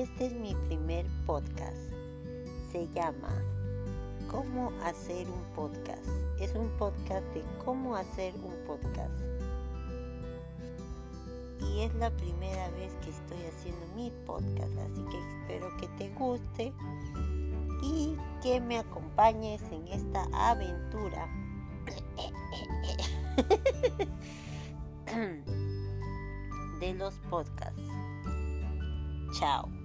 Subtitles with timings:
[0.00, 1.92] este es mi primer podcast.
[2.72, 3.42] Se llama
[4.30, 6.06] ¿Cómo hacer un podcast?
[6.40, 9.12] Es un podcast de cómo hacer un podcast.
[11.60, 16.08] Y es la primera vez que estoy haciendo mi podcast, así que espero que te
[16.14, 16.72] guste
[17.82, 21.28] y que me acompañes en esta aventura
[26.80, 27.82] de los podcasts.
[29.38, 29.77] Chao.